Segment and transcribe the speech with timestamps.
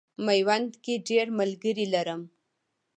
[0.25, 2.21] میوند کې ډېر ملګري لرم.